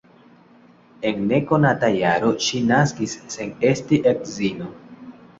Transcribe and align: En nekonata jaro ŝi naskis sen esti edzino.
En 1.09 1.19
nekonata 1.31 1.89
jaro 1.95 2.31
ŝi 2.45 2.61
naskis 2.69 3.13
sen 3.33 3.51
esti 3.73 3.99
edzino. 4.13 4.71